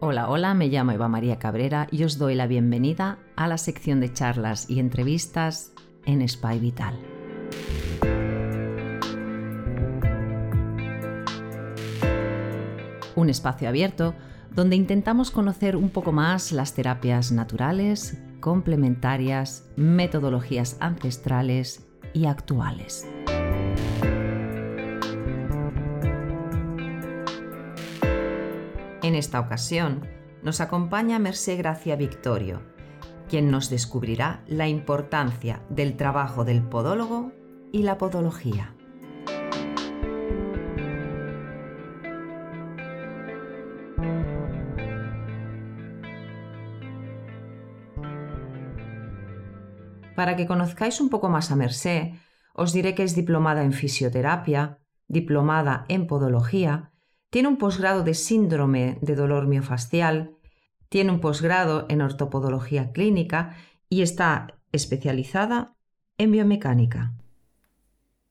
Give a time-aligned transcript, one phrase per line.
[0.00, 3.98] Hola, hola, me llamo Eva María Cabrera y os doy la bienvenida a la sección
[3.98, 5.72] de charlas y entrevistas
[6.06, 6.94] en Spy Vital.
[13.16, 14.14] Un espacio abierto
[14.54, 23.04] donde intentamos conocer un poco más las terapias naturales, complementarias, metodologías ancestrales y actuales.
[29.18, 30.06] Esta ocasión
[30.42, 32.62] nos acompaña Mercé Gracia Victorio,
[33.28, 37.32] quien nos descubrirá la importancia del trabajo del podólogo
[37.72, 38.74] y la podología.
[50.14, 52.14] Para que conozcáis un poco más a Mercé,
[52.54, 56.90] os diré que es diplomada en fisioterapia, diplomada en podología
[57.30, 60.36] tiene un posgrado de síndrome de dolor miofascial,
[60.88, 63.56] tiene un posgrado en ortopodología clínica
[63.88, 65.74] y está especializada
[66.16, 67.14] en biomecánica.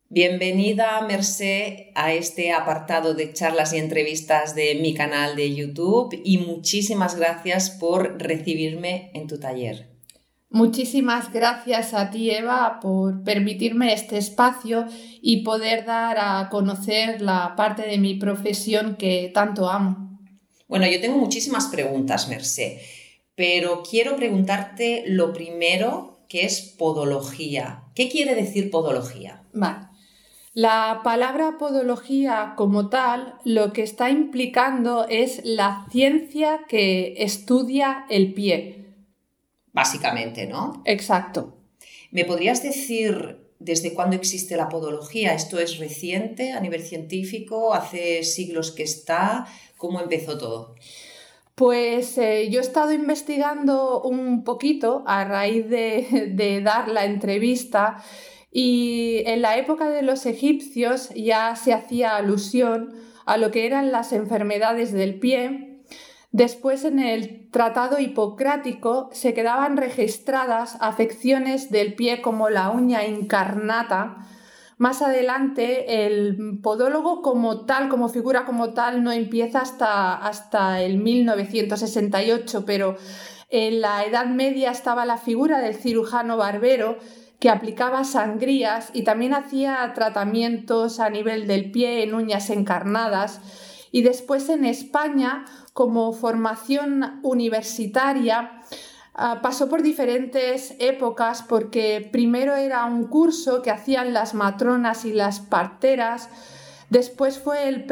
[0.09, 6.37] Bienvenida, Mercé, a este apartado de charlas y entrevistas de mi canal de YouTube y
[6.37, 9.96] muchísimas gracias por recibirme en tu taller.
[10.49, 14.85] Muchísimas gracias a ti, Eva, por permitirme este espacio
[15.21, 20.21] y poder dar a conocer la parte de mi profesión que tanto amo.
[20.69, 22.81] Bueno, yo tengo muchísimas preguntas, Mercé,
[23.35, 27.83] pero quiero preguntarte lo primero, que es podología.
[27.93, 29.43] ¿Qué quiere decir podología?
[29.51, 29.87] Vale.
[30.53, 38.33] La palabra podología como tal lo que está implicando es la ciencia que estudia el
[38.33, 38.86] pie
[39.77, 40.81] básicamente, ¿no?
[40.85, 41.53] Exacto.
[42.09, 45.35] ¿Me podrías decir desde cuándo existe la podología?
[45.35, 47.75] ¿Esto es reciente a nivel científico?
[47.75, 49.45] ¿Hace siglos que está?
[49.77, 50.73] ¿Cómo empezó todo?
[51.53, 58.03] Pues eh, yo he estado investigando un poquito a raíz de, de dar la entrevista
[58.51, 62.95] y en la época de los egipcios ya se hacía alusión
[63.27, 65.66] a lo que eran las enfermedades del pie
[66.37, 74.17] Después, en el Tratado Hipocrático, se quedaban registradas afecciones del pie como la uña incarnata.
[74.77, 80.99] Más adelante, el podólogo como tal, como figura como tal, no empieza hasta, hasta el
[80.99, 82.97] 1968, pero
[83.49, 86.99] en la Edad Media estaba la figura del cirujano barbero
[87.39, 93.41] que aplicaba sangrías y también hacía tratamientos a nivel del pie en uñas encarnadas.
[93.91, 98.61] Y después en España como formación universitaria
[99.13, 105.13] ah, pasó por diferentes épocas porque primero era un curso que hacían las matronas y
[105.13, 106.29] las parteras,
[106.89, 107.85] después fue el,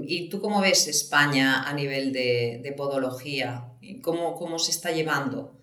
[0.03, 3.73] ¿Y tú cómo ves España a nivel de, podología?
[4.01, 5.55] ¿Cómo, ¿Cómo se está llevando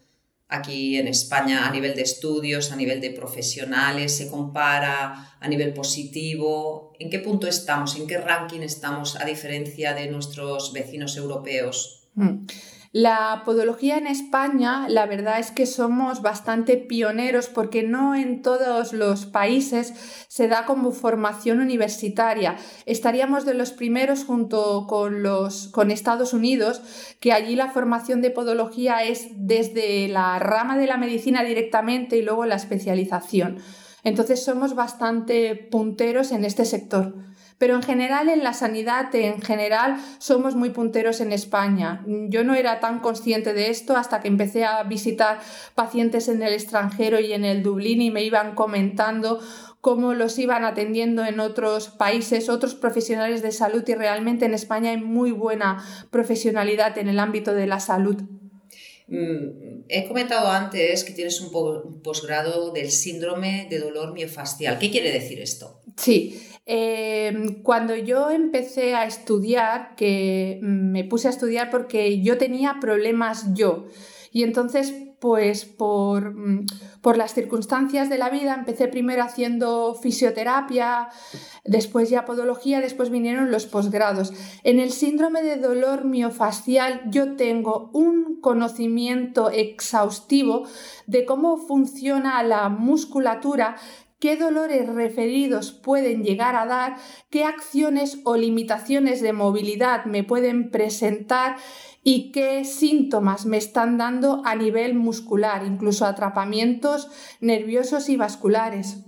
[0.49, 4.17] aquí en España a nivel de estudios, a nivel de profesionales?
[4.17, 6.93] ¿Se compara a nivel positivo?
[6.99, 7.97] ¿En qué punto estamos?
[7.97, 12.09] ¿En qué ranking estamos a diferencia de nuestros vecinos europeos?
[12.15, 12.47] Mm.
[12.99, 18.95] La podología en España, la verdad es que somos bastante pioneros porque no en todos
[18.95, 19.93] los países
[20.29, 22.57] se da como formación universitaria.
[22.87, 26.81] Estaríamos de los primeros junto con los con Estados Unidos,
[27.21, 32.23] que allí la formación de podología es desde la rama de la medicina directamente y
[32.23, 33.59] luego la especialización.
[34.05, 37.13] Entonces somos bastante punteros en este sector.
[37.59, 42.05] Pero en general, en la sanidad, en general, somos muy punteros en España.
[42.07, 45.39] Yo no era tan consciente de esto hasta que empecé a visitar
[45.75, 49.41] pacientes en el extranjero y en el Dublín y me iban comentando
[49.81, 54.91] cómo los iban atendiendo en otros países, otros profesionales de salud y realmente en España
[54.91, 58.17] hay muy buena profesionalidad en el ámbito de la salud.
[59.07, 64.79] Mm, he comentado antes que tienes un posgrado del síndrome de dolor miofascial.
[64.79, 65.81] ¿Qué quiere decir esto?
[65.97, 72.79] Sí, Em, cuando yo empecé a estudiar, que me puse a estudiar porque yo tenía
[72.81, 73.87] problemas yo.
[74.33, 76.67] Y entonces pues por, mm,
[77.01, 81.09] por, las circunstancias de la vida, empecé primero haciendo fisioterapia,
[81.65, 84.35] después ya podología, después vinieron los posgrados.
[84.63, 90.69] En el síndrome de dolor miofascial yo tengo un conocimiento exhaustivo
[91.07, 93.77] de cómo funciona la musculatura
[94.19, 96.97] qué dolores referidos pueden llegar a dar,
[97.31, 101.57] qué acciones o limitaciones de movilidad me pueden presentar
[102.03, 107.09] y qué síntomas me están dando a nivel muscular, incluso atrapamientos
[107.41, 108.99] nerviosos y vasculares.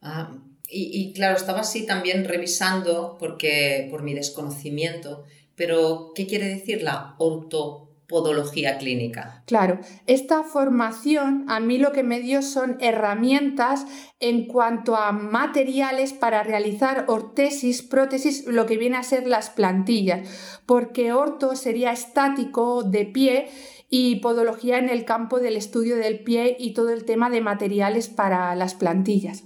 [0.00, 0.38] Ah,
[0.72, 5.24] y, claro, estaba así también revisando porque por mi desconocimiento,
[5.56, 9.42] pero ¿qué quiere decir la orto podología clínica.
[9.46, 13.86] Claro, esta formación a mí lo que me dio son herramientas
[14.18, 20.28] en cuanto a materiales para realizar ortesis, prótesis, lo que viene a ser las plantillas,
[20.66, 23.48] porque orto sería estático de pie
[23.88, 28.08] y podología en el campo del estudio del pie y todo el tema de materiales
[28.08, 29.44] para las plantillas.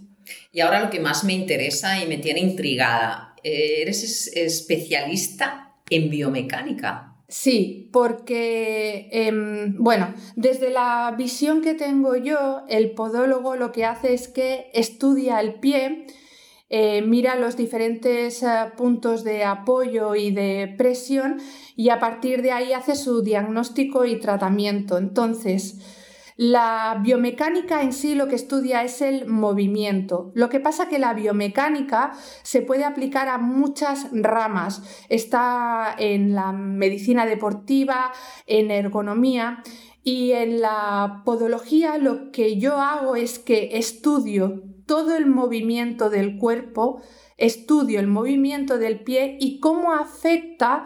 [0.52, 6.08] Y ahora lo que más me interesa y me tiene intrigada, eh, eres especialista en
[6.08, 7.13] biomecánica.
[7.26, 14.12] Sí, porque, em, bueno, desde la visión que tengo yo, el podólogo lo que hace
[14.12, 16.06] es que estudia el pie,
[16.70, 21.40] eh, mira los diferentes eh, puntos de apoyo y de presión
[21.76, 24.98] y a partir de ahí hace su diagnóstico y tratamiento.
[24.98, 25.78] Entonces,
[26.36, 30.32] la biomecánica en sí lo que estudia es el movimiento.
[30.34, 35.06] Lo que pasa que la biomecánica se puede aplicar a muchas ramas.
[35.08, 38.12] Está en la medicina deportiva,
[38.46, 39.62] en ergonomía
[40.02, 46.36] y en la podología lo que yo hago es que estudio todo el movimiento del
[46.36, 47.00] cuerpo,
[47.38, 50.84] estudio el movimiento del pie y cómo afecta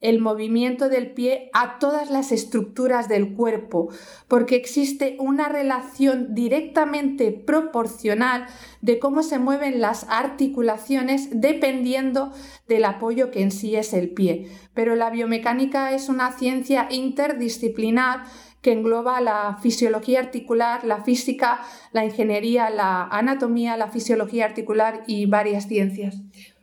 [0.00, 3.88] el movimiento del pie a todas las estructuras del cuerpo,
[4.28, 8.46] porque existe una relación directamente proporcional
[8.82, 12.32] de cómo se mueven las articulaciones dependiendo
[12.68, 14.50] del apoyo que en sí es el pie.
[14.74, 18.24] Pero la biomecánica es una ciencia interdisciplinar
[18.60, 21.60] que engloba la fisiología articular, la física,
[21.92, 26.16] la ingeniería, la anatomía, la fisiología articular y varias ciencias.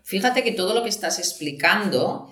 [0.03, 2.29] Fíjate que todo lo que estás explicando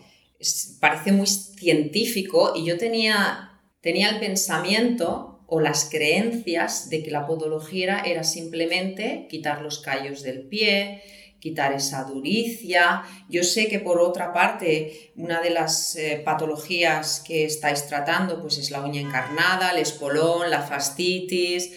[0.80, 7.28] parece muy científico y yo tenía, tenía el pensamiento o las creencias de que la
[7.28, 11.04] podología era simplemente quitar los callos del pie,
[11.42, 13.04] quitar esa duricia.
[13.28, 18.60] Yo sé que por otra parte, una de las eh, patologías que estáis tratando pues
[18.60, 21.74] es la uña encarnada, el espolón, la fascitis,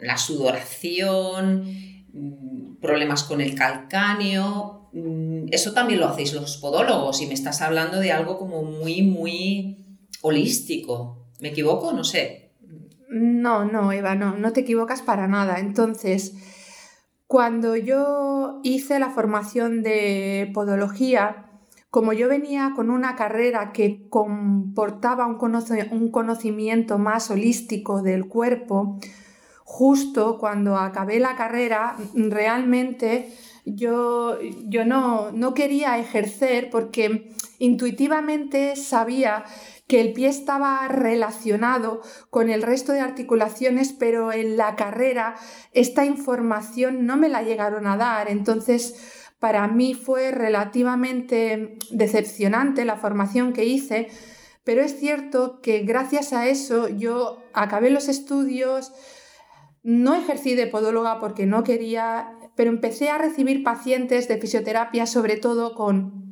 [0.00, 4.81] la sudoración, mm, problemas con el calcáneo,
[5.50, 9.98] eso también lo hacéis los podólogos y me estás hablando de algo como muy, muy
[10.20, 11.26] holístico.
[11.40, 11.92] ¿Me equivoco?
[11.92, 12.52] No sé.
[13.08, 15.58] No, no, Eva, no, no te equivocas para nada.
[15.58, 16.34] Entonces,
[17.26, 21.46] cuando yo hice la formación de podología,
[21.90, 25.38] como yo venía con una carrera que comportaba un,
[25.90, 28.98] un conocimiento más holístico del cuerpo,
[29.64, 33.32] justo cuando acabé la carrera, realmente
[33.64, 39.44] yo, yo no, quería ejercer porque intuitivamente sabía
[39.86, 42.00] que el pie estaba relacionado
[42.30, 45.36] con el resto de articulaciones, pero en la carrera
[45.72, 48.30] esta información no me la llegaron a dar.
[48.30, 54.08] Entonces, para mí fue relativamente decepcionante la formación que hice,
[54.64, 58.92] pero es cierto que gracias a eso yo acabé los estudios,
[59.82, 65.36] no ejercí de podóloga porque no quería pero empecé a recibir pacientes de fisioterapia, sobre
[65.36, 66.22] todo con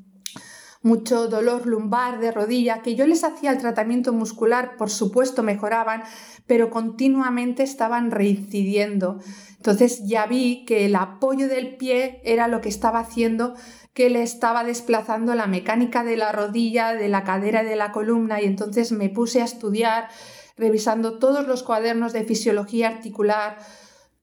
[0.83, 6.03] mucho dolor lumbar de rodilla, que yo les hacía el tratamiento muscular, por supuesto mejoraban,
[6.47, 9.19] pero continuamente estaban reincidiendo.
[9.57, 13.55] Entonces ya vi que el apoyo del pie era lo que estaba haciendo
[13.93, 18.41] que le estaba desplazando la mecánica de la rodilla, de la cadera, de la columna
[18.41, 20.09] y entonces me puse a estudiar
[20.57, 23.59] revisando todos los cuadernos de fisiología articular,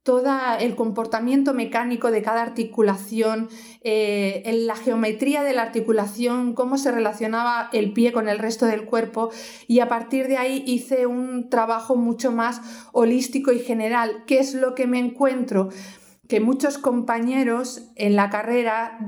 [0.08, 3.50] todo el comportamiento mecánico de cada articulación,
[3.82, 8.66] eh, en la geometría de la articulación, cómo se relacionaba el pie con el resto
[8.66, 9.32] del cuerpo
[9.68, 12.62] y a partir de ahí hice un trabajo mucho más
[12.94, 14.24] holístico y general.
[14.26, 15.68] ¿Qué es lo que me encuentro?
[16.30, 19.00] Que muchos compañeros en la carrera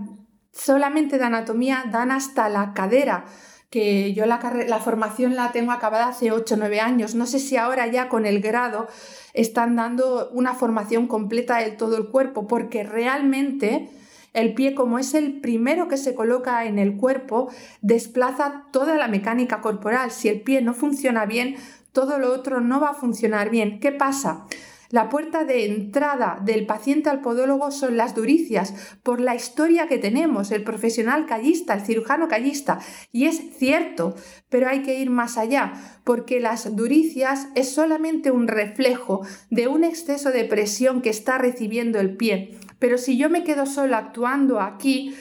[0.52, 3.24] solamente de anatomía dan hasta la cadera
[3.70, 7.16] que yo la, la formación la tengo acabada hace 8 o 9 años.
[7.16, 8.88] No sé si ahora ya con el grado
[9.34, 13.90] están dando una formación completa de todo el cuerpo, porque realmente
[14.34, 17.50] el pie, como es el primero que se coloca en el cuerpo,
[17.82, 20.12] desplaza toda la mecánica corporal.
[20.12, 21.56] Si el pie no funciona bien,
[21.92, 23.80] todo lo otro no va a funcionar bien.
[23.80, 24.46] ¿Qué pasa?
[24.92, 30.00] La puerta de entrada del paciente al podólogo son las duricias, por la historia que
[30.00, 32.80] tenemos, el profesional callista, el cirujano callista.
[33.12, 34.16] Y es cierto,
[34.50, 39.84] pero hay que ir más allá, porque las duricias es solamente un reflejo de un
[39.84, 42.58] exceso de presión que está recibiendo el pie.
[42.80, 45.14] Pero si yo me quedo solo actuando aquí,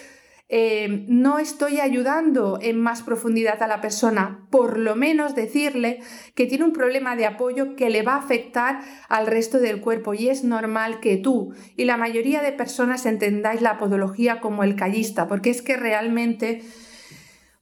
[0.50, 6.00] eh, no estoy ayudando en más profundidad a la persona, por lo menos decirle
[6.34, 10.14] que tiene un problema de apoyo que le va a afectar al resto del cuerpo
[10.14, 14.74] y es normal que tú y la mayoría de personas entendáis la podología como el
[14.74, 16.62] callista, porque es que realmente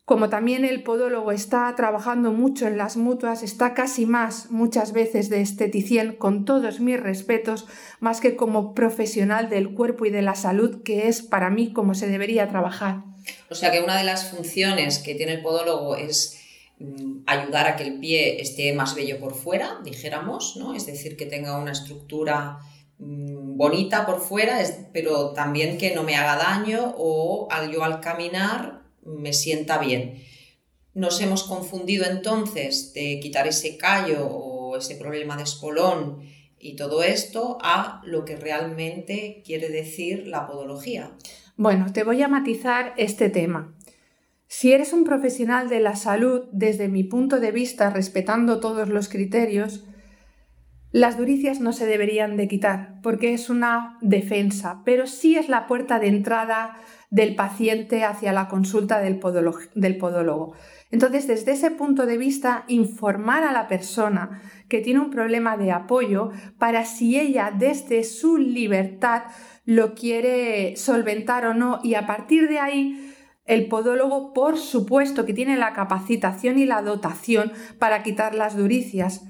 [0.06, 5.28] como también el podólogo está trabajando mucho en las mutuas, está casi más muchas veces
[5.30, 7.66] de esteticien, con todos mis respetos,
[7.98, 11.94] más que como profesional del cuerpo y de la salud, que es para mí como
[11.94, 13.02] se debería trabajar.
[13.50, 16.40] O sea que una de las funciones que tiene el podólogo es
[16.78, 20.76] mm, ayudar a que el pie esté más bello por fuera, dijéramos, ¿no?
[20.76, 22.58] Es decir, que tenga una estructura
[23.00, 24.60] mm, bonita por fuera,
[24.92, 30.22] pero también que no me haga daño o al yo al caminar me sienta bien.
[30.94, 36.22] Nos hemos confundido entonces de quitar ese callo o ese problema de espolón
[36.58, 41.12] y todo esto a lo que realmente quiere decir la podología.
[41.56, 43.74] Bueno, te voy a matizar este tema.
[44.48, 49.08] Si eres un profesional de la salud, desde mi punto de vista, respetando todos los
[49.08, 49.84] criterios,
[50.92, 55.66] las duricias no se deberían de quitar porque es una defensa, pero sí es la
[55.66, 56.76] puerta de entrada
[57.10, 60.54] del paciente hacia la consulta del podólogo.
[60.90, 65.72] Entonces, desde ese punto de vista, informar a la persona que tiene un problema de
[65.72, 69.24] apoyo para si ella desde su libertad
[69.64, 73.12] lo quiere solventar o no y a partir de ahí
[73.46, 79.24] el podólogo, por supuesto, que tiene la capacitación y la dotación para quitar las duricias,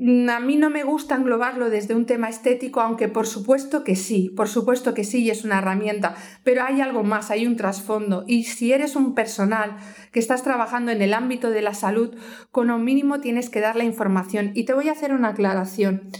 [0.00, 4.30] a mí no me gusta englobarlo desde un tema estético, aunque por supuesto que sí,
[4.36, 6.14] por supuesto que sí, es una herramienta,
[6.44, 8.24] pero hay algo más, hay un trasfondo.
[8.28, 9.76] Y si eres un personal
[10.12, 12.16] que estás trabajando en el ámbito de la salud,
[12.52, 14.52] con lo mínimo tienes que dar la información.
[14.54, 16.10] Y te voy a hacer una aclaración.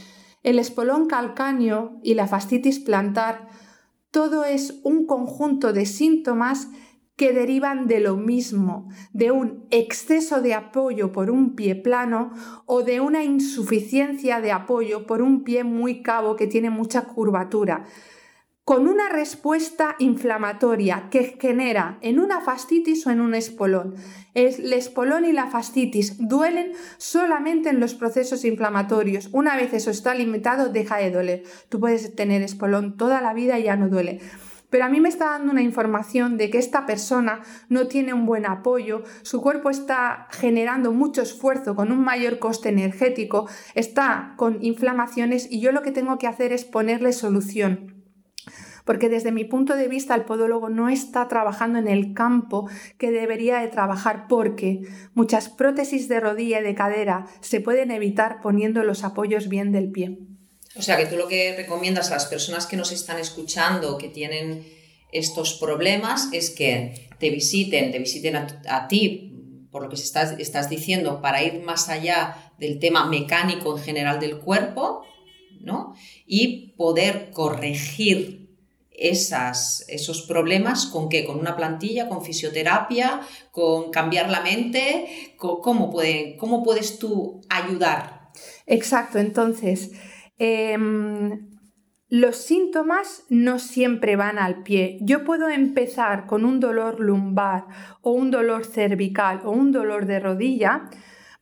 [0.42, 3.47] El espolón calcáneo y la fascitis plantar,
[4.11, 6.68] todo es un conjunto de síntomas
[7.19, 12.31] que derivan de lo mismo, de un exceso de apoyo por un pie plano
[12.65, 17.87] o de una insuficiencia de apoyo por un pie muy cabo que tiene mucha curvatura,
[18.65, 23.97] con una respuesta inflamatoria que genera en una fascitis o en un espolón.
[24.35, 29.29] El espolón y la fascitis duelen solamente en los procesos inflamatorios.
[29.33, 31.43] Una vez eso está limitado, deja de doler.
[31.69, 34.21] Tú puedes tener espolón toda la vida y ya no duele
[34.71, 38.27] pero a mí me está dando una información de que esta persona no tiene un
[38.27, 44.63] buen apoyo, su cuerpo está generando mucho esfuerzo con un mayor coste energético, está con
[44.65, 47.99] inflamaciones y yo lo que tengo que hacer es ponerle solución
[48.89, 53.11] porque desde mi punto de vista el podólogo no está trabajando en el campo que
[53.11, 54.81] debería de trabajar porque
[55.13, 59.91] muchas prótesis de rodilla y de cadera se pueden evitar poniendo los apoyos bien del
[59.91, 60.38] pie.
[60.78, 64.08] O sea, que tú lo que recomiendas a las personas que nos están escuchando, que
[64.08, 64.64] tienen
[65.11, 70.70] estos problemas, es que te visiten, te visiten a, ti, por lo que estás, estás
[70.70, 75.02] diciendo, para ir más allá del tema mecánico en general del cuerpo,
[75.61, 75.94] ¿no?
[76.26, 78.49] Y poder corregir
[78.92, 81.25] esas, esos problemas con qué?
[81.25, 83.20] Con una plantilla, con fisioterapia,
[83.50, 88.30] con cambiar la mente, ¿cómo, puede, cómo puedes tú ayudar?
[88.66, 89.90] Exacto, entonces
[90.38, 91.50] Em,
[92.09, 94.99] los síntomas no siempre van al pie.
[95.02, 97.66] Yo puedo empezar con un dolor lumbar
[98.00, 100.88] o un dolor cervical o un dolor de rodilla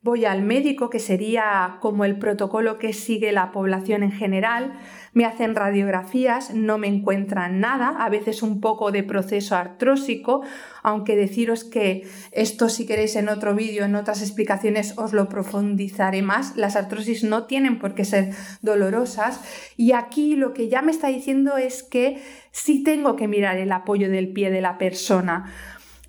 [0.06, 4.78] voy al médico, que sería como el protocolo que sigue la población en general,
[5.16, 10.42] me hacen radiografías, no me encuentran nada, a veces un poco de proceso artrósico,
[10.82, 16.20] aunque deciros que esto si queréis en otro vídeo, en otras explicaciones os lo profundizaré
[16.20, 19.40] más, las artrosis no tienen por qué ser dolorosas.
[19.78, 22.20] Y aquí lo que ya me está diciendo es que
[22.50, 25.50] sí tengo que mirar el apoyo del pie de la persona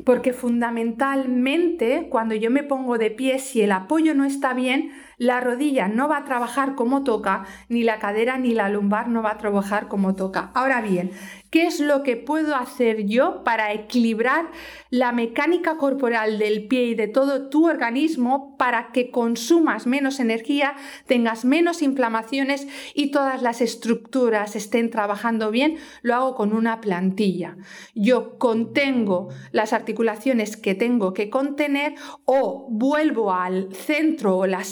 [0.03, 5.41] porque fundamentalmente cuando yo me pongo de pie, si el apoyo no está bien, la
[5.41, 9.31] rodilla no va a trabajar como toca, ni la cadera ni la lumbar no va
[9.31, 10.51] a trabajar como toca.
[10.53, 11.11] Ahora bien,
[11.49, 14.51] ¿qué es lo que puedo hacer yo para equilibrar
[14.91, 20.75] la mecánica corporal del pie y de todo tu organismo para que consumas menos energía,
[21.07, 25.77] tengas menos inflamaciones y todas las estructuras estén trabajando bien?
[26.03, 27.57] Lo hago con una plantilla.
[27.95, 31.95] Yo contengo las articulaciones que tengo que contener
[32.25, 34.67] o vuelvo al centro o las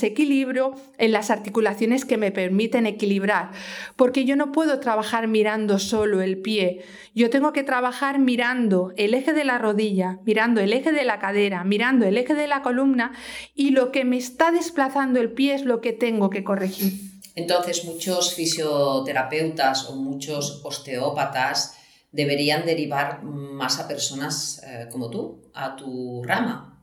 [0.98, 3.52] en las articulaciones que me permiten equilibrar.
[3.96, 9.14] Porque yo no puedo trabajar mirando solo el pie, yo tengo que trabajar mirando el
[9.14, 12.62] eje de la rodilla, mirando el eje de la cadera, mirando el eje de la
[12.62, 13.14] columna
[13.56, 16.94] y lo que me está desplazando el pie es lo que tengo que corregir.
[17.36, 21.78] Entonces, muchos fisioterapeutas o muchos osteópatas
[22.12, 26.75] deberían derivar más a personas eh, como tú, a tu rama.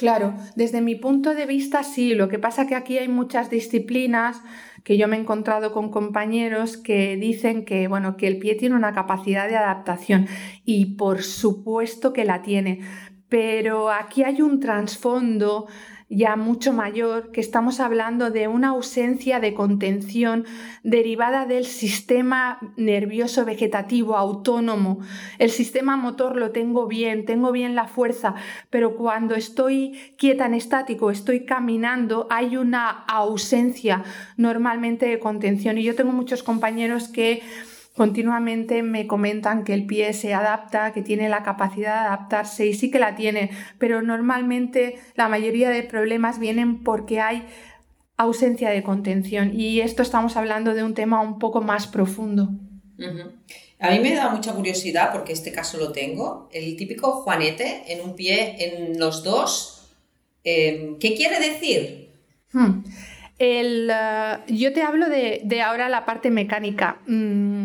[0.00, 4.40] Claro, desde mi punto de vista sí, lo que pasa que aquí hay muchas disciplinas
[4.82, 8.76] que yo me he encontrado con compañeros que dicen que bueno, que el pie tiene
[8.76, 10.26] una capacidad de adaptación
[10.64, 12.80] y por supuesto que la tiene,
[13.28, 15.66] pero aquí hay un trasfondo
[16.12, 20.44] ya mucho mayor, que estamos hablando de una ausencia de contención
[20.82, 24.98] derivada del sistema nervioso vegetativo autónomo.
[25.38, 28.34] El sistema motor lo tengo bien, tengo bien la fuerza,
[28.70, 34.02] pero cuando estoy quieta en estático, estoy caminando, hay una ausencia
[34.36, 35.78] normalmente de contención.
[35.78, 37.40] Y yo tengo muchos compañeros que
[37.96, 42.74] continuamente me comentan que el pie se adapta, que tiene la capacidad de adaptarse y
[42.74, 47.46] sí que la tiene, pero normalmente la mayoría de problemas vienen porque hay
[48.16, 52.50] ausencia de contención y esto estamos hablando de un tema un poco más profundo.
[53.78, 58.02] A mí me da mucha curiosidad porque este caso lo tengo, el típico juanete en
[58.02, 59.88] un pie, en los dos.
[60.44, 62.10] Em, ¿Qué quiere decir?
[62.52, 62.82] Hmm.
[63.40, 66.98] El, eh, yo te hablo de, ahora la parte mecánica.
[67.06, 67.64] Mm,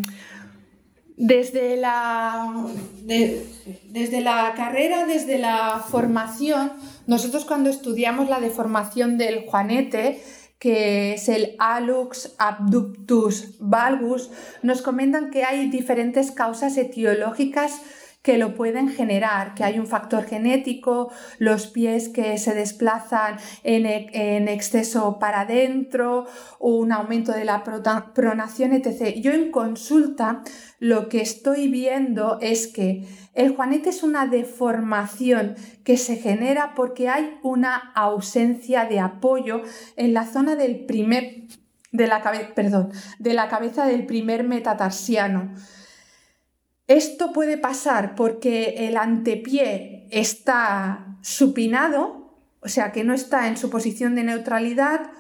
[1.17, 2.65] desde la,
[3.03, 6.72] desde la carrera, desde la formación,
[7.08, 10.22] nosotros cuando estudiamos la deformación del juanete,
[10.60, 17.82] que es el alux abductus valgus, nos comentan que hay diferentes causas etiológicas
[18.25, 23.86] que lo pueden generar, que hay un factor genético, los pies que se desplazan en,
[23.86, 26.26] en exceso para adentro,
[26.58, 29.13] un aumento de la pronación, etc.
[29.21, 30.41] Yo en consulta
[30.80, 37.10] lo que estoy viendo es que el juanete es una deformación que se genera porque
[37.10, 39.62] hay una ausencia de apoyo
[39.97, 41.43] en la zona del primer
[41.91, 42.23] de la,
[42.56, 45.54] perdón, de la cabeza del primer metatarsiano.
[46.88, 53.69] Esto puede pasar porque el antepié está supinado, o sea que no está en su
[53.69, 55.12] posición de neutralidad,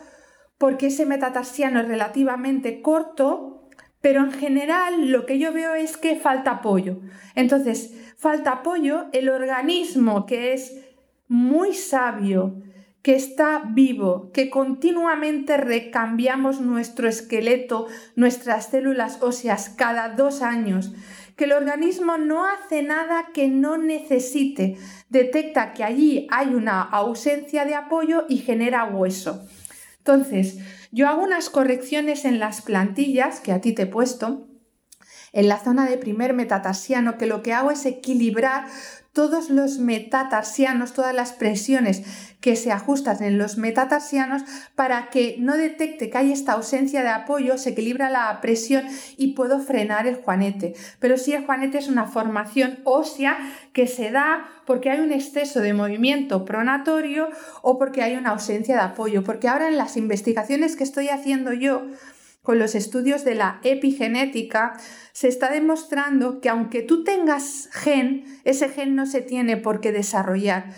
[0.57, 6.15] porque ese metatarsiano es relativamente corto, pero en general lo que yo veo es que
[6.15, 6.99] falta apoyo.
[7.33, 10.85] Entonces, falta apoyo, el organismo que es
[11.27, 12.61] muy sabio,
[13.01, 20.93] que está vivo, que continuamente recambiamos nuestro esqueleto, nuestras células óseas cada dos años,
[21.35, 24.77] que el organismo no hace nada que no necesite,
[25.09, 29.45] detecta que allí hay una ausencia de apoyo y genera hueso.
[29.97, 30.59] Entonces,
[30.91, 34.47] yo hago unas correcciones en las plantillas que a ti te he puesto,
[35.33, 38.67] en la zona de primer metatarsiano, que lo que hago es equilibrar
[39.15, 42.03] todos los metatarsianos, todas las presiones
[42.41, 44.43] que se ajustan en los metatarsianos
[44.75, 48.83] para que no detecte que hay esta ausencia de apoyo, se equilibra la presión
[49.15, 50.75] y puedo frenar el juanete.
[50.99, 53.37] Pero si el juanete es una formación ósea
[53.71, 57.29] que se da porque hay un exceso de movimiento pronatorio
[57.61, 59.23] o porque hay una ausencia de apoyo.
[59.23, 61.83] Porque ahora en las investigaciones que estoy haciendo yo,
[62.45, 64.79] con los estudios de la epigenética,
[65.11, 69.91] se está demostrando que aunque tú tengas gen, ese gen no se tiene por qué
[69.91, 70.71] desarrollar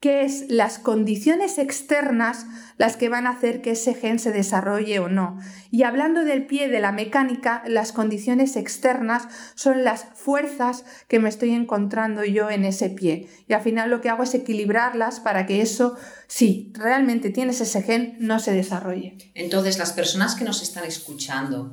[0.00, 4.98] que es las condiciones externas las que van a hacer que ese gen se desarrolle
[4.98, 5.38] o no.
[5.70, 11.30] Y hablando del pie de la mecánica, las condiciones externas son las fuerzas que me
[11.30, 13.28] estoy encontrando yo en ese pie.
[13.48, 17.82] Y al final lo que hago es equilibrarlas para que eso, si realmente tienes ese
[17.82, 19.16] gen, no se desarrolle.
[19.34, 21.72] Entonces, las personas que nos están escuchando,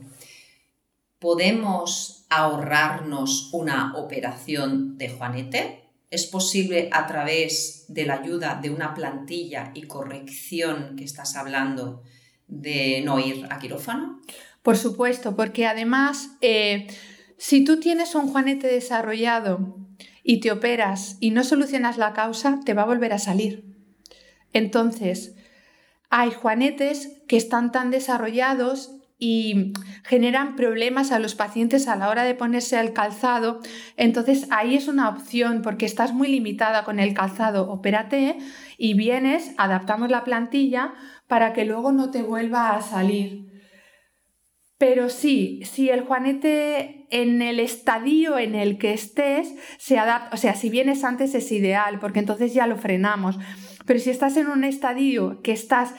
[1.20, 5.83] ¿podemos ahorrarnos una operación de Juanete?
[6.14, 12.04] Es posible a través de la ayuda de una plantilla y corrección que estás hablando
[12.48, 14.22] de no ir a quirófano?
[14.62, 16.86] Por supuesto, porque además, eh,
[17.38, 19.76] si tú tienes un juanete desarrollado
[20.24, 23.76] y te operas y no solucionas la causa, te va a volver a salir.
[24.54, 25.34] Entonces,
[26.12, 29.74] hay juanetes que están tan desarrollados y
[30.04, 33.60] generan problemas a los pacientes a la hora de ponerse el calzado.
[33.96, 37.72] Entonces ahí es una opción porque estás muy limitada con el calzado.
[37.72, 38.38] Opérate
[38.78, 40.94] y vienes, adaptamos la plantilla
[41.28, 43.54] para que luego no te vuelva a salir.
[44.78, 50.38] Pero sí, si el juanete en el estadio en el que estés se adapta, o
[50.38, 53.40] sea, si vienes antes es ideal, porque entonces ya lo frenamos.
[53.86, 55.94] Pero si estás en un estadio que estás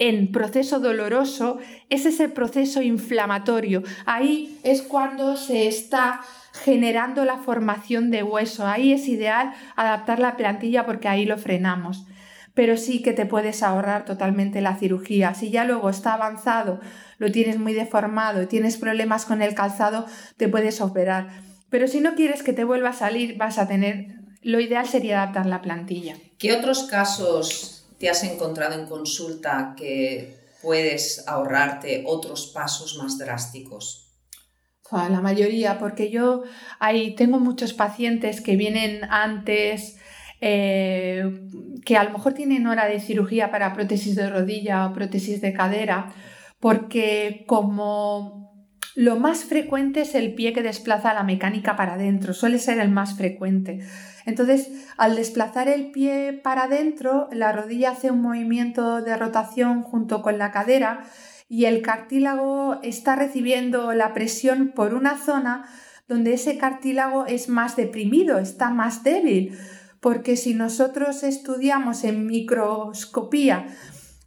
[0.00, 1.58] en proceso doloroso,
[1.90, 3.82] es ese proceso inflamatorio.
[4.06, 6.22] Ahí es cuando se está
[6.64, 8.66] generando la formación de hueso.
[8.66, 12.06] Ahí es ideal adaptar la plantilla porque ahí lo frenamos.
[12.54, 15.34] Pero sí que te puedes ahorrar totalmente la cirugía.
[15.34, 16.80] Si ya luego está avanzado,
[17.18, 20.06] lo tienes muy deformado, tienes problemas con el calzado,
[20.38, 21.28] te puedes operar.
[21.68, 24.18] Pero si no quieres que te vuelva a salir, vas a tener...
[24.42, 26.16] Lo ideal sería adaptar la plantilla.
[26.38, 34.06] ¿Qué otros casos te has encontrado en consulta que puedes ahorrarte otros pasos más drásticos?
[34.90, 36.42] La mayoría, porque yo
[36.80, 39.98] ahí tengo muchos pacientes que vienen antes,
[40.40, 41.46] eh,
[41.84, 45.52] que a lo mejor tienen hora de cirugía para prótesis de rodilla o prótesis de
[45.52, 46.12] cadera,
[46.58, 52.58] porque como lo más frecuente es el pie que desplaza la mecánica para adentro, suele
[52.58, 53.80] ser el más frecuente.
[54.26, 60.22] Entonces, al desplazar el pie para adentro, la rodilla hace un movimiento de rotación junto
[60.22, 61.04] con la cadera
[61.48, 65.68] y el cartílago está recibiendo la presión por una zona
[66.08, 69.56] donde ese cartílago es más deprimido, está más débil,
[70.00, 73.66] porque si nosotros estudiamos en microscopía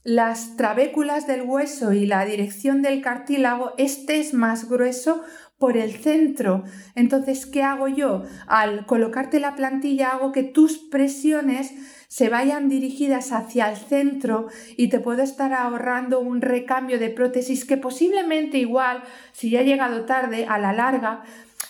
[0.04, 5.24] las trabéculas del hueso y la dirección del cartílago, este es más grueso
[5.64, 6.66] por el centro.
[6.94, 8.24] Entonces, ¿qué hago yo?
[8.48, 11.74] Al colocarte la plantilla hago que tus presiones
[12.10, 17.64] se vayan dirigidas hacia el centro y te puedo estar ahorrando un recambio de prótesis
[17.64, 21.24] que posiblemente igual, si ya ha llegado tarde, a la larga,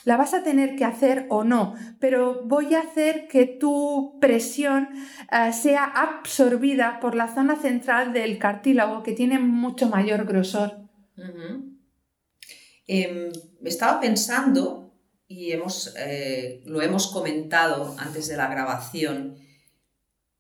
[0.06, 4.90] la vas a tener que hacer o no, pero voy a hacer que tu presión
[5.32, 10.80] eh, sea absorbida por la zona central del cartílago que tiene mucho mayor grosor.
[12.88, 13.32] Em,
[13.64, 14.94] estaba pensando,
[15.28, 19.38] y hemos, eh, lo hemos comentado antes de la grabación,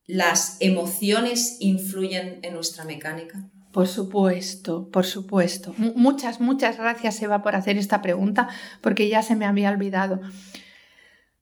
[0.05, 3.49] ¿las emociones influyen en nuestra mecánica?
[3.71, 5.73] Por supuesto, por supuesto.
[5.77, 8.47] muchas, muchas gracias Eva por hacer esta pregunta
[8.81, 10.21] porque ya se me había olvidado.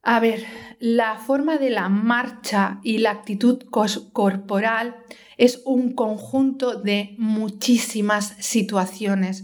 [0.03, 0.43] A ver,
[0.79, 4.95] la forma de la marcha y la actitud corporal
[5.37, 9.43] es un conjunto de muchísimas situaciones.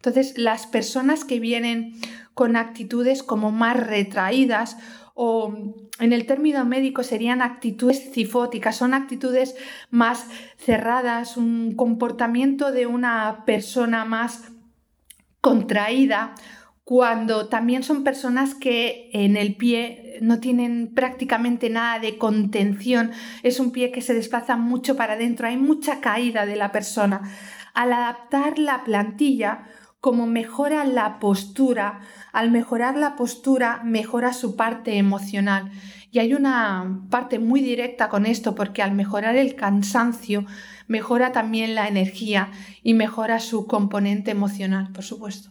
[0.00, 1.94] Entonces, las personas que vienen
[2.34, 4.76] con actitudes como más retraídas
[5.14, 5.52] o
[5.98, 9.56] en el término médico serían actitudes cifóticas, son actitudes
[9.90, 14.52] más cerradas, un comportamiento de una persona más
[15.40, 16.34] contraída,
[16.84, 23.10] cuando también son personas que en el pie no tienen prácticamente nada de contención,
[23.42, 27.22] es un pie que se desplaza mucho para adentro, hay mucha caída de la persona.
[27.74, 29.66] Al adaptar la plantilla,
[30.00, 32.00] como mejora la postura.
[32.32, 35.70] Al mejorar la postura, mejora su parte emocional.
[36.10, 40.46] Y hay una parte muy directa con esto, porque al mejorar el cansancio,
[40.86, 42.50] mejora también la energía
[42.82, 45.50] y mejora su componente emocional, por supuesto.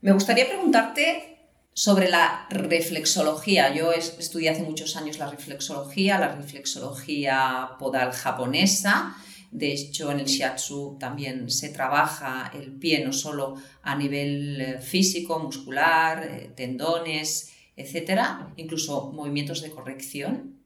[0.00, 1.38] Me gustaría preguntarte
[1.72, 3.72] sobre la reflexología.
[3.74, 9.16] Yo estudié hace muchos años la reflexología, la reflexología podal japonesa
[9.50, 14.80] de hecho, en el shiatsu también se trabaja el pie no solo a nivel eh,
[14.80, 20.58] físico, muscular, eh, tendones, etcétera, incluso movimientos de corrección.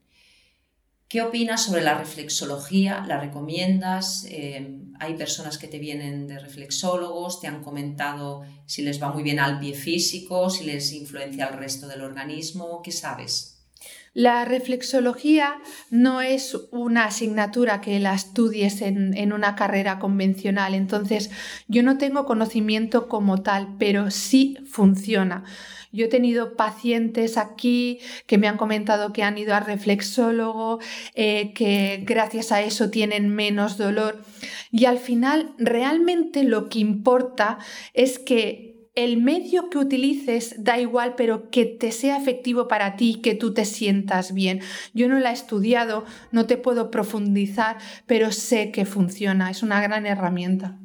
[1.07, 3.05] ¿Qué opinas sobre la reflexología?
[3.07, 4.25] ¿La recomiendas?
[4.29, 9.23] Eh, hay personas que te vienen de reflexólogos, te han comentado si les va muy
[9.23, 12.81] bien al pie físico, si les influencia al resto del organismo.
[12.83, 13.52] ¿Qué sabes?
[14.15, 15.55] La reflexología
[15.91, 21.31] no es una asignatura que la estudies en, una carrera convencional, entonces
[21.67, 25.45] yo no tengo conocimiento como tal, pero sí funciona.
[25.93, 30.79] Yo he tenido pacientes aquí que me han comentado que han ido a reflexólogo,
[31.15, 34.23] eh, que gracias a eso tienen menos dolor.
[34.71, 37.59] Y al final, realmente lo que importa
[37.95, 43.21] es que el medio que utilices da igual, pero que te sea efectivo para ti,
[43.23, 44.61] que tú te sientas bien.
[44.93, 49.81] Yo no la he estudiado, no te puedo profundizar, pero sé que funciona, es una
[49.81, 50.79] gran herramienta.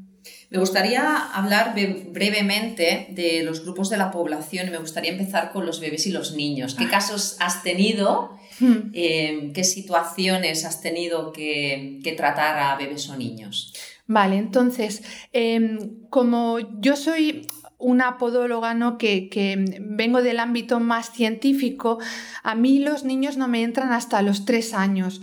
[0.50, 1.76] Me gustaría hablar
[2.12, 6.12] brevemente de los grupos de la población y me gustaría empezar con los bebés y
[6.12, 6.74] los niños.
[6.76, 6.90] ¿Qué ah.
[6.90, 8.38] casos has tenido?
[8.60, 8.92] Hmm.
[8.94, 13.74] Eh, ¿Qué situaciones has tenido que, tratar a bebés o niños?
[14.08, 17.46] Vale, entonces, em, como yo soy
[17.78, 18.98] una podóloga ¿no?
[18.98, 22.00] que, que, vengo del ámbito más científico,
[22.44, 25.22] a mí los niños no me entran hasta los tres años.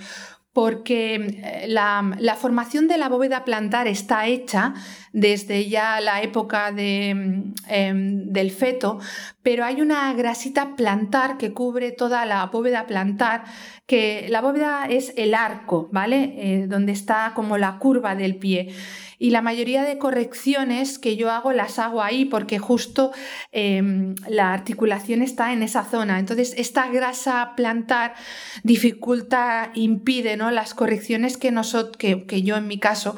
[0.52, 4.74] porque eh, la, formación de la bóveda plantar está hecha
[5.12, 7.10] desde ya la época de,
[7.68, 9.00] em, del feto,
[9.42, 13.42] pero hay una grasita plantar que cubre toda la bóveda plantar,
[13.86, 16.34] que la bóveda es el arco, ¿vale?
[16.36, 18.72] Eh, donde está como la curva del pie
[19.24, 23.10] y la mayoría de correcciones que yo hago las hago ahí porque justo
[23.52, 26.18] em, la articulación está en esa zona.
[26.18, 28.16] Entonces, esta grasa plantar
[28.64, 30.50] dificulta, impide ¿no?
[30.50, 33.16] las correcciones que, nosotros, que, yo en mi caso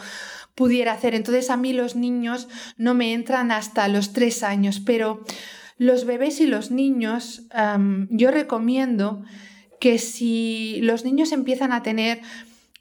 [0.55, 1.17] pudiera hacer.
[1.17, 5.25] Entonces, a mí los niños no me entran hasta los tres años, pero
[5.77, 7.49] los bebés y los niños,
[8.11, 9.25] yo recomiendo
[9.81, 12.21] que si los niños empiezan a tener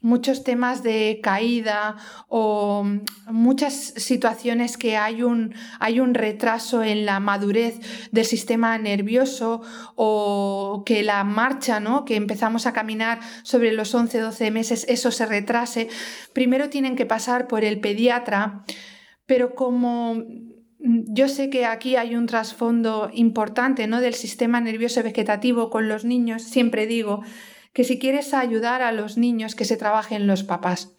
[0.00, 1.96] muchos temas de caída
[2.28, 2.84] o
[3.30, 7.80] muchas situaciones que hay un, hay un retraso en la madurez
[8.12, 9.62] del sistema nervioso
[9.94, 12.04] o que la marcha, ¿no?
[12.04, 15.88] que empezamos a caminar sobre los 11, 12 meses, eso se retrase,
[16.32, 18.64] primero tienen que pasar por el pediatra,
[19.24, 20.24] pero como
[20.78, 24.00] yo sé que aquí hay un trasfondo importante ¿no?
[24.00, 27.22] del sistema nervioso vegetativo con los niños, siempre digo,
[27.76, 30.92] que si quieres ayudar a los niños que se trabajen los papás.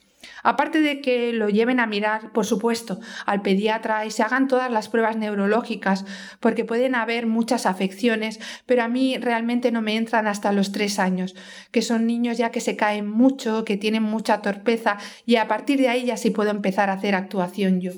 [0.43, 4.69] Aparte de que lo lleven a mirar, por supuesto, al pediatra y se hagan todas
[4.69, 6.05] las pruebas neurológicas,
[6.39, 10.99] porque pueden haber muchas afecciones, pero a mí realmente no me entran hasta los tres
[10.99, 11.33] años,
[11.71, 15.79] que son niños ya que se caen mucho, que tienen mucha torpeza y a partir
[15.79, 17.93] de ahí ya sí puedo empezar a hacer actuación yo.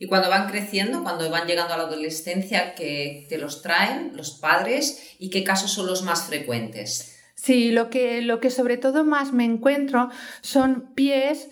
[0.00, 4.32] Y cuando van creciendo, cuando van llegando a la adolescencia, que te los traen los
[4.32, 7.15] padres y qué casos son los más frecuentes.
[7.46, 11.48] Sí, lo que, lo que sobre todo más me encuentro son pies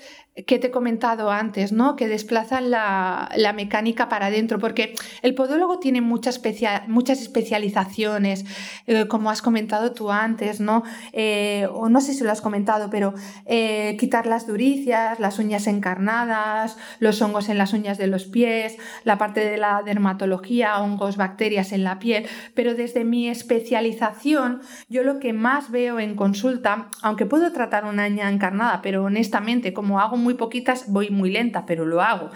[0.47, 1.95] que te he comentado antes, ¿no?
[1.95, 6.41] Que desplazan la, mecánica para adentro, porque el podólogo tiene muchas,
[6.89, 8.45] muchas especializaciones,
[8.89, 10.83] eh, como has comentado tú antes, ¿no?
[11.13, 13.15] Eh, o no sé si lo has comentado, pero
[13.47, 18.77] eh, quitar las duricias, las uñas encarnadas, los hongos en las uñas de los pies,
[19.05, 25.05] la parte de la dermatología, hongos, bacterias en la piel, pero desde mi especialización, yo
[25.05, 30.01] lo que más veo en consulta, aunque puedo tratar una uña encarnada, pero honestamente, como
[30.01, 32.31] hago muy poquitas, voy muy lenta, pero lo hago.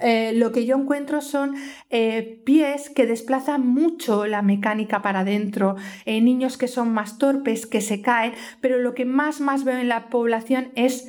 [0.00, 1.54] Eh, lo que yo encuentro son
[1.90, 7.66] eh, pies que desplazan mucho la mecánica para adentro, eh, niños que son más torpes,
[7.66, 11.08] que se caen, pero lo que más más veo en la población es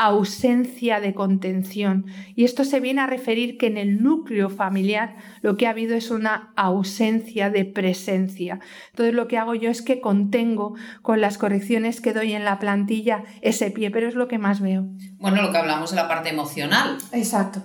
[0.00, 2.06] ausencia de contención.
[2.34, 5.94] Y esto se viene a referir que en el núcleo familiar lo que ha habido
[5.94, 8.60] es una ausencia de presencia.
[8.92, 12.58] Entonces lo que hago yo es que contengo con las correcciones que doy en la
[12.58, 14.86] plantilla ese pie, pero es lo que más veo.
[15.18, 16.96] Bueno, lo que hablamos de la parte emocional.
[17.12, 17.62] Exacto.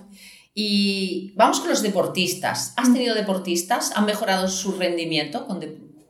[0.52, 2.74] Y vamos con los deportistas.
[2.76, 3.92] ¿Has tenido deportistas?
[3.96, 5.46] ¿Han mejorado su rendimiento?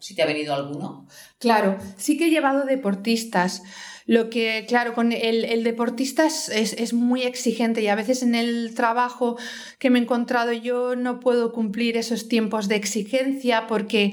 [0.00, 1.06] Si te ha venido alguno.
[1.38, 3.62] Claro, sí que he llevado deportistas.
[4.06, 9.36] Lo que, claro, con el, deportista es, muy exigente y a veces en el trabajo
[9.80, 14.12] que me he encontrado yo no puedo cumplir esos tiempos de exigencia porque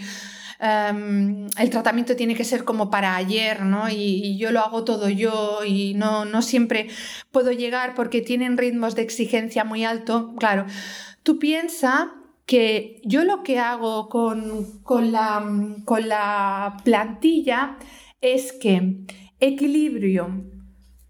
[0.59, 3.87] em, el tratamiento tiene que ser como para ayer, ¿no?
[3.87, 6.87] Y, yo lo hago todo yo y no, no siempre
[7.31, 10.33] puedo llegar porque tienen ritmos de exigencia muy alto.
[10.39, 10.65] Claro,
[11.21, 12.07] tú piensas
[12.47, 15.45] que yo lo que hago con, con, la,
[15.85, 17.77] con la plantilla
[18.21, 19.05] es que
[19.43, 20.41] equilibrio,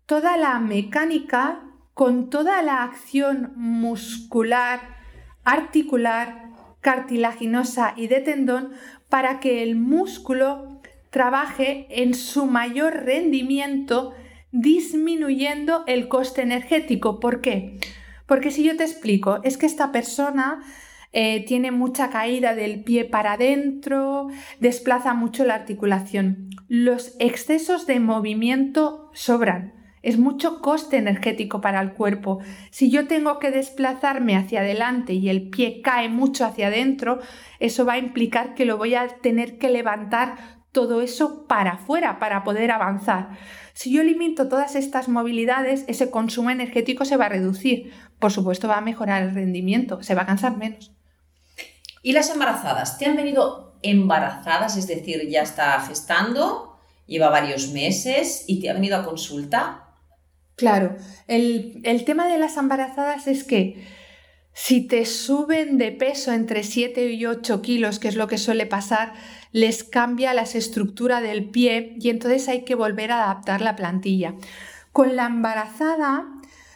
[0.07, 1.61] toda la mecánica
[1.93, 4.79] con toda la acción muscular,
[5.43, 6.49] articular,
[6.81, 8.71] cartilaginosa y de tendón
[9.07, 14.13] para que el músculo trabaje en su mayor rendimiento
[14.51, 17.19] disminuyendo el coste energético.
[17.19, 17.79] ¿Por qué?
[18.25, 20.63] Porque si yo te explico, es que esta persona
[21.13, 24.27] eh, tiene mucha caída del pie para adentro,
[24.59, 26.49] desplaza mucho la articulación.
[26.67, 29.73] Los excesos de movimiento sobran.
[30.01, 32.39] Es mucho coste energético para el cuerpo.
[32.71, 37.19] Si yo tengo que desplazarme hacia adelante y el pie cae mucho hacia adentro,
[37.59, 42.19] eso va a implicar que lo voy a tener que levantar todo eso para afuera
[42.19, 43.37] para poder avanzar.
[43.73, 47.91] Si yo limito todas estas movilidades, ese consumo energético se va a reducir.
[48.19, 50.91] Por supuesto, va a mejorar el rendimiento, se va a cansar menos.
[52.05, 52.97] ¿Y las embarazadas?
[52.97, 54.75] ¿Te han venido embarazadas?
[54.75, 59.85] Es decir, ya está gestando, lleva varios meses y te ha venido a consulta.
[60.57, 63.87] Claro, el, tema de las embarazadas es que
[64.51, 68.65] si te suben de peso entre 7 y 8 kilos, que es lo que suele
[68.65, 69.13] pasar,
[69.53, 74.35] les cambia la estructura del pie y entonces hay que volver a adaptar la plantilla.
[74.91, 76.27] Con la embarazada,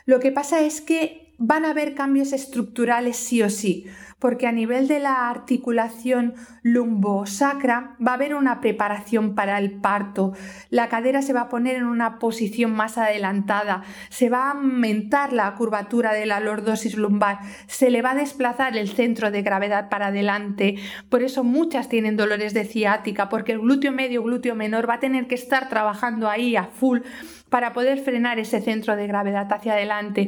[0.06, 3.88] lo que pasa es que van a haber cambios estructurales sí o sí
[4.20, 10.34] porque a nivel de la articulación lumbosacra va a haber una preparación para el parto.
[10.70, 15.34] La cadera se va a poner en una posición más adelantada, se va a aumentar
[15.34, 19.90] la curvatura de la lordosis lumbar, se le va a desplazar el centro de gravedad
[19.90, 20.76] para adelante.
[21.10, 25.00] Por eso muchas tienen dolores de ciática, porque el glúteo medio, glúteo menor va a
[25.00, 27.02] tener que estar trabajando ahí a full
[27.50, 30.28] para poder frenar ese centro de gravedad hacia adelante.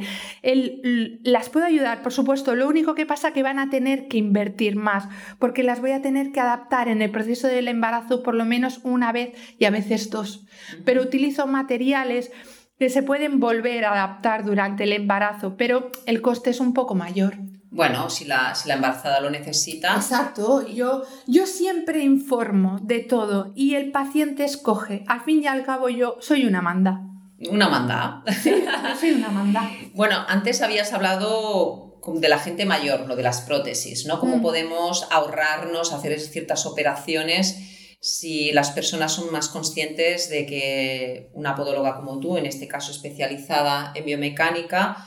[1.23, 4.17] las puedo ayudar, por supuesto, lo único que pasa es que van a tener que
[4.17, 5.07] invertir más,
[5.39, 8.79] porque las voy a tener que adaptar en el proceso del embarazo por lo menos
[8.83, 10.45] una vez y a veces dos.
[10.85, 12.31] Pero utilizo materiales
[12.77, 16.95] que se pueden volver a adaptar durante el embarazo, pero el coste es un poco
[16.95, 17.37] mayor.
[17.71, 19.95] Bueno, si la, si la embarazada lo necesita.
[19.95, 25.03] Exacto, yo, yo siempre informo de todo y el paciente escoge.
[25.07, 27.01] Al fin y al cabo yo soy una manda.
[27.49, 28.23] Una manda.
[28.41, 28.51] Sí,
[28.99, 29.69] soy una manda.
[29.93, 34.19] bueno, antes habías hablado de la gente mayor, lo de las prótesis, ¿no?
[34.19, 34.41] Cómo mm.
[34.41, 41.95] podemos ahorrarnos, hacer ciertas operaciones si las personas son más conscientes de que una podóloga
[41.95, 45.05] como tú, en este caso especializada en biomecánica,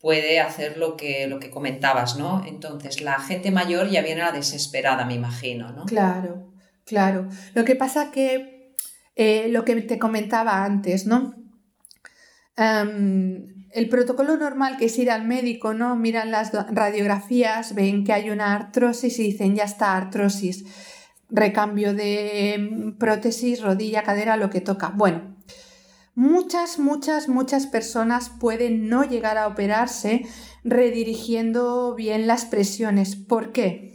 [0.00, 2.42] puede hacer lo que, lo que comentabas, ¿no?
[2.46, 5.84] Entonces, la gente mayor ya viene a la desesperada, me imagino, ¿no?
[5.84, 6.50] Claro,
[6.86, 7.28] claro.
[7.52, 8.74] Lo que pasa que,
[9.16, 11.34] eh, lo que te comentaba antes, ¿no?
[13.72, 15.96] El protocolo normal que es ir al médico, ¿no?
[15.96, 20.64] Miran las radiografías, ven que hay una artrosis y dicen, ya está, artrosis.
[21.28, 24.88] Recambio de mm, prótesis, rodilla, cadera, lo que toca.
[24.88, 25.36] Bueno,
[26.14, 30.26] muchas, muchas, muchas personas pueden no llegar a operarse
[30.64, 33.14] redirigiendo bien las presiones.
[33.14, 33.89] ¿Por qué?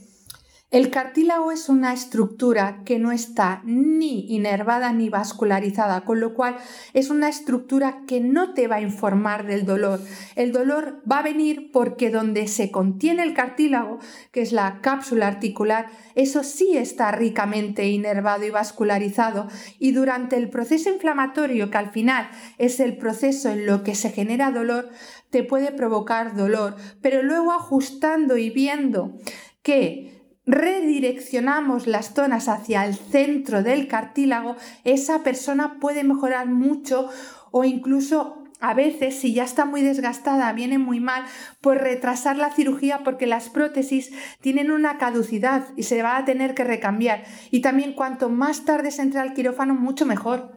[0.72, 6.58] El cartílago es una estructura que no está ni inervada ni vascularizada, con lo cual
[6.94, 10.02] es una estructura que no te va a informar del dolor.
[10.36, 14.00] El dolor va a venir porque donde se contiene el cartílago,
[14.32, 19.48] que es la cápsula articular, eso sí está ricamente inervado y vascularizado
[19.78, 24.10] y durante el proceso inflamatorio, que al final es el proceso en lo que se
[24.10, 24.90] genera dolor,
[25.30, 29.14] te puede provocar dolor, pero luego ajustando y viendo
[29.62, 30.15] que
[30.46, 37.10] redireccionamos las zonas hacia el centro del cartílago, esa persona puede mejorar mucho
[37.52, 41.26] o incluso a veces, si ya está muy desgastada, viene muy mal,
[41.62, 46.56] pues retrasar la cirugía porque las prótesis tienen una caducidad y se va a tener
[46.56, 47.26] que recambiar.
[47.52, 50.54] Y también cuanto más tarde se entre al quirófano, mucho mejor.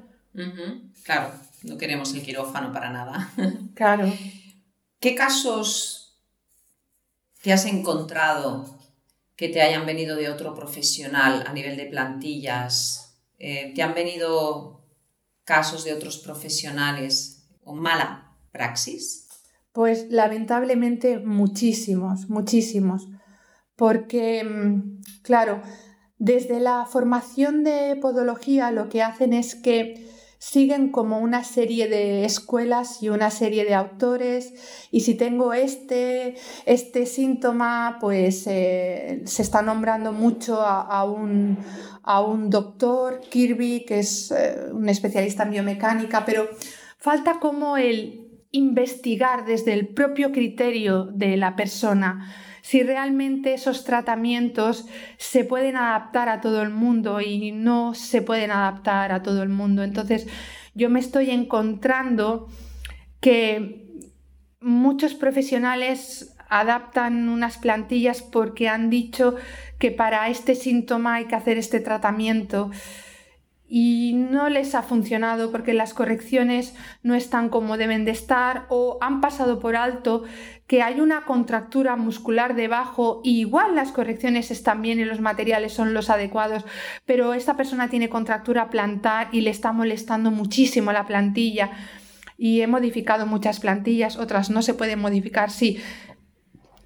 [1.03, 1.33] Claro,
[1.65, 3.31] no queremos el quirófano para nada.
[3.75, 4.11] claro.
[5.01, 6.19] ¿Qué casos
[7.43, 8.78] te has encontrado
[9.39, 13.17] que te hayan venido de otro profesional a nivel de plantillas?
[13.39, 14.83] Eh, ¿Te han venido
[15.45, 19.29] casos de otros profesionales o mala praxis?
[19.73, 23.07] Pues lamentablemente muchísimos, muchísimos.
[23.77, 25.63] Porque, mm, claro,
[26.19, 32.25] desde la formación de podología lo que hacen es que siguen como una serie de
[32.25, 34.55] escuelas y una serie de autores
[34.93, 41.59] y si tengo este, este síntoma, pues eh, se está nombrando mucho a, un,
[42.51, 46.49] doctor, Kirby, que es eh, un especialista en biomecánica, pero
[46.99, 54.87] falta como el investigar desde el propio criterio de la persona si realmente esos tratamientos
[55.17, 59.49] se pueden adaptar a todo el mundo y no se pueden adaptar a todo el
[59.49, 59.83] mundo.
[59.83, 60.27] Entonces
[60.75, 62.49] yo me estoy encontrando
[63.21, 63.89] que
[64.61, 69.37] muchos profesionales adaptan unas plantillas porque han dicho
[69.79, 72.71] que para este síntoma hay que hacer este tratamiento
[73.69, 78.97] y no les ha funcionado porque las correcciones no están como deben de estar o
[79.03, 80.25] han pasado por alto
[80.69, 85.73] que hay una contractura muscular debajo y igual las correcciones están bien y los materiales
[85.73, 86.65] son los adecuados,
[87.07, 91.71] pero esta persona tiene contractura plantar y le está molestando muchísimo la plantilla
[92.37, 95.79] y he modificado muchas plantillas, otras no se pueden modificar, sí,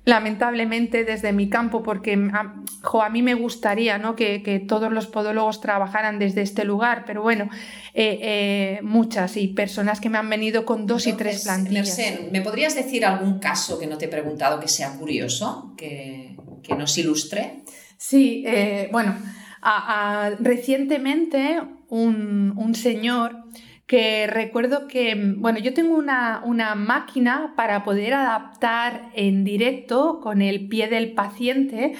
[0.04, 4.16] lamentablemente desde mi campo, porque a, mí me gustaría ¿no?
[4.16, 7.48] que, todos los podólogos trabajaran desde este lugar, pero bueno,
[7.94, 11.98] eh, eh, muchas y personas que me han venido con dos y tres plantillas.
[12.32, 16.36] ¿me podrías decir algún caso que no te he preguntado que sea curioso, que,
[16.76, 17.62] nos ilustre?
[17.96, 19.14] Sí, eh, bueno,
[20.40, 23.44] recientemente un, un señor
[23.86, 30.68] que recuerdo que, bueno, yo tengo una, máquina para poder adaptar en directo con el
[30.68, 31.94] pie del paciente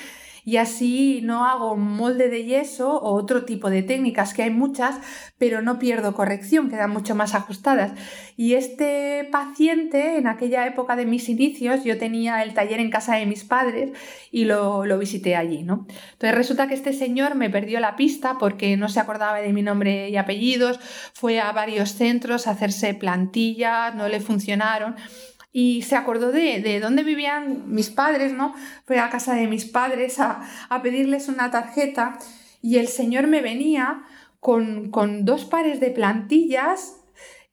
[0.45, 4.97] y así no hago molde de yeso o otro tipo de técnicas, que hay muchas,
[5.39, 7.93] pero no pierdo corrección, quedan mucho más ajustadas.
[8.37, 13.17] Y este paciente, en aquella época de mis inicios, yo tenía el taller en casa
[13.17, 13.93] de mis padres
[14.31, 15.87] y lo, lo visité allí, ¿no?
[16.13, 19.63] Entonces resulta que este señor me perdió la pista porque no se acordaba de mi
[19.63, 20.81] nombre y apellidos,
[21.13, 24.97] fue a varios centros a hacerse plantillas, no le funcionaron
[25.53, 28.55] y se acordó de, de, dónde vivían mis padres, ¿no?
[28.87, 32.19] Fue a casa de mis padres a, a pedirles una tarjeta
[32.63, 34.03] y el señor me venía
[34.41, 36.97] con, con dos pares de plantillas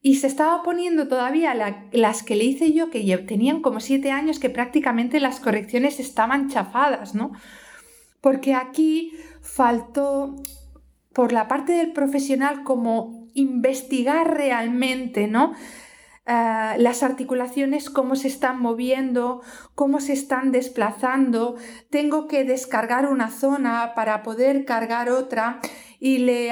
[0.02, 1.54] y se estaba poniendo todavía
[1.92, 6.50] las que le hice yo, que tenían como siete años, que prácticamente las correcciones estaban
[6.50, 7.34] chafadas, ¿no?
[8.22, 10.36] Porque aquí faltó,
[11.14, 15.54] por la parte del profesional, como investigar realmente, ¿no?
[16.32, 19.42] Eh, las articulaciones, cómo se están moviendo,
[19.74, 21.56] cómo se están desplazando,
[21.90, 25.60] tengo que descargar una zona para poder cargar otra
[26.00, 26.52] y le,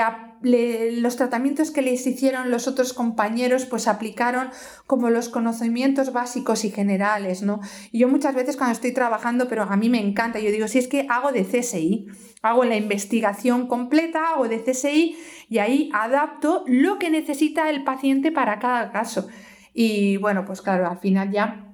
[0.93, 4.49] los tratamientos que les hicieron los otros compañeros pues aplicaron
[4.87, 7.59] como los conocimientos básicos y generales, ¿no?
[7.91, 10.79] Y yo muchas veces cuando estoy trabajando, pero a mí me encanta, yo digo, si
[10.79, 12.07] es que hago de CSI,
[12.41, 15.15] hago la investigación completa, hago de CSI
[15.49, 19.27] y ahí adapto lo que necesita el paciente para cada caso.
[19.79, 21.71] Y bueno, pues claro, al final ya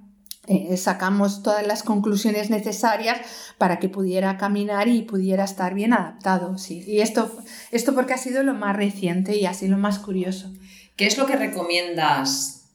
[0.48, 3.22] eh, sacamos todas las conclusiones necesarias
[3.58, 6.58] para que pudiera caminar y pudiera estar bien adaptado.
[6.58, 6.84] Sí.
[6.86, 7.32] Y esto,
[7.72, 10.52] esto porque ha sido lo más reciente y así lo más curioso.
[10.98, 12.66] ¿Qué es lo que recomiendas?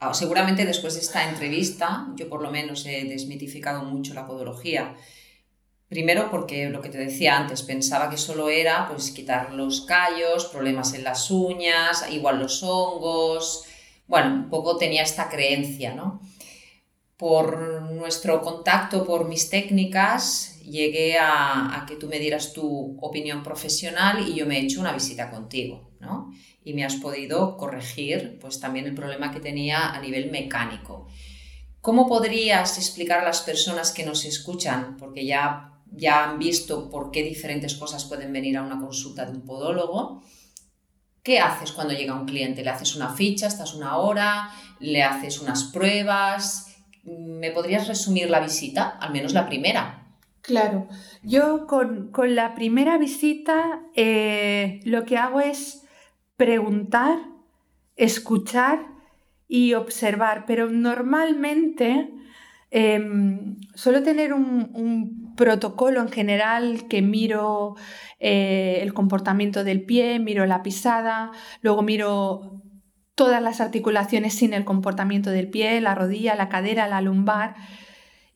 [0.00, 4.96] Ah, seguramente después de esta entrevista, yo por lo menos he desmitificado mucho la podología.
[5.88, 10.46] Primero porque lo que te decía antes, pensaba que solo era pues quitar los callos,
[10.46, 13.68] problemas en las uñas, igual los hongos,
[14.12, 16.20] bueno, un poco tenía esta creencia, ¿no?
[17.16, 24.28] Por nuestro contacto, por mis técnicas, llegué a, que tú me dieras tu opinión profesional
[24.28, 26.30] y yo me he hecho una visita contigo, ¿no?
[26.62, 31.06] Y me has podido corregir, pues también el problema que tenía a nivel mecánico.
[31.80, 37.12] ¿Cómo podrías explicar a las personas que nos escuchan, porque ya, ya han visto por
[37.12, 40.22] qué diferentes cosas pueden venir a una consulta de un podólogo,
[41.22, 42.64] ¿Qué haces cuando llega un cliente?
[42.64, 44.50] ¿Le haces una ficha, estás una hora,
[44.80, 46.74] le haces unas pruebas?
[47.04, 50.02] ¿Me podrías resumir la visita, al menos la primera?
[50.40, 50.88] Claro,
[51.22, 55.86] yo con, la primera visita eh, lo que hago es
[56.36, 57.18] preguntar,
[57.94, 58.84] escuchar
[59.46, 62.10] y observar, pero normalmente
[62.72, 67.74] em, suelo tener un protocolo en general que miro
[68.20, 71.32] eh, el comportamiento del pie, miro la pisada,
[71.62, 72.62] luego miro
[73.16, 77.56] todas las articulaciones sin el comportamiento del pie, la rodilla, la cadera, la lumbar.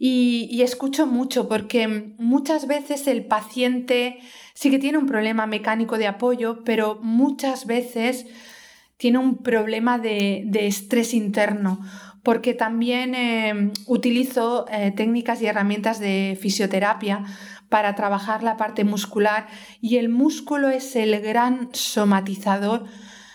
[0.01, 4.19] Y, escucho mucho porque muchas veces el paciente
[4.53, 8.27] sí que tiene un problema mecánico de apoyo, pero muchas veces
[8.97, 11.79] tiene un problema de estrés interno
[12.27, 17.23] porque también eh, utilizo eh, técnicas y herramientas de fisioterapia
[17.69, 19.47] para trabajar la parte muscular
[19.81, 22.83] y el músculo es el gran somatizador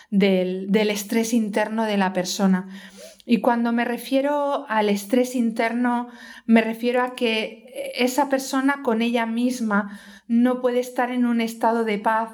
[0.10, 2.68] del, del estrés interno de la persona.
[3.26, 6.10] Y cuando me refiero al estrés interno,
[6.46, 11.86] me refiero a que esa persona con ella misma no puede estar en un estado
[11.86, 12.32] de paz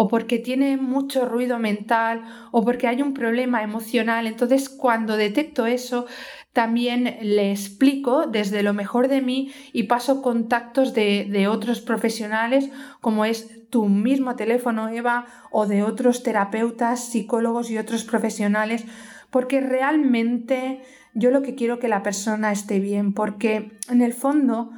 [0.00, 2.22] o porque tiene mucho ruido mental
[2.52, 4.26] o porque hay un problema emocional.
[4.26, 6.06] Entonces, cuando detecto eso,
[6.54, 12.70] también le explico desde lo mejor de mí y paso contactos de, otros profesionales,
[13.02, 18.86] como es tu mismo teléfono, Eva, o de otros terapeutas, psicólogos y otros profesionales,
[19.28, 20.80] porque realmente
[21.12, 24.70] yo lo que quiero que la persona esté bien, porque en el fondo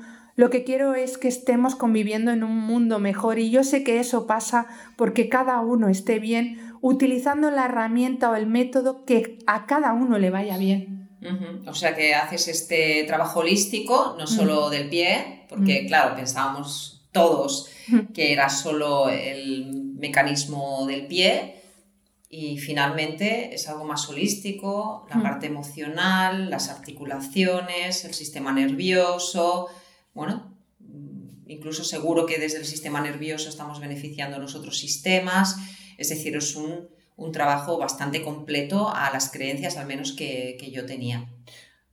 [0.42, 4.00] lo que quiero es que estemos conviviendo en un mundo mejor y yo sé que
[4.00, 4.66] eso pasa
[4.96, 10.18] porque cada uno esté bien utilizando la herramienta o el método que a cada uno
[10.18, 11.08] le vaya bien.
[11.64, 17.70] O sea que haces este trabajo holístico, no solo del pie, porque claro, pensábamos todos
[18.12, 21.62] que era solo el mecanismo del pie,
[22.28, 29.68] y finalmente es algo más holístico, la parte emocional, las articulaciones, el sistema nervioso,
[30.14, 30.56] bueno,
[31.46, 35.56] incluso seguro que desde el sistema nervioso estamos beneficiando los otros sistemas,
[35.98, 36.90] es decir, es un,
[37.32, 41.28] trabajo bastante completo a las creencias al menos que, que yo tenía.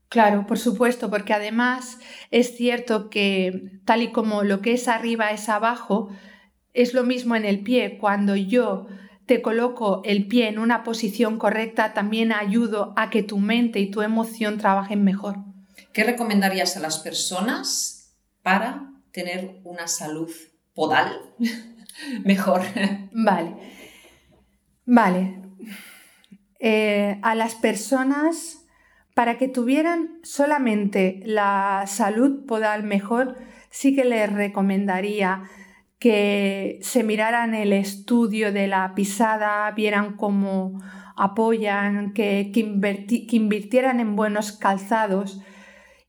[0.07, 1.99] Claro, por supuesto, porque además
[2.31, 6.09] es cierto que tal y como lo que es arriba es abajo,
[6.73, 7.99] es lo mismo en el pie.
[7.99, 8.87] Cuando yo
[9.27, 13.91] te coloco el pie en una posición correcta, también ayudo a que tu mente y
[13.91, 15.37] tu emoción trabajen mejor.
[15.93, 17.98] ¿Qué recomendarías a las personas
[18.49, 20.31] para tener una salud
[20.73, 21.21] podal
[22.25, 22.61] mejor?
[23.11, 23.53] Vale.
[24.87, 25.39] Vale.
[26.59, 28.65] Eh, a las personas,
[29.13, 33.37] para que tuvieran solamente la salud podal mejor,
[33.69, 35.43] sí que les recomendaría
[35.99, 40.81] que se miraran el estudio de la pisada, vieran cómo
[41.15, 45.39] apoyan, que, que invirtieran en buenos calzados